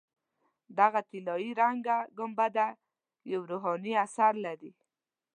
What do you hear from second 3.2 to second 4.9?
یو روحاني اثر لري.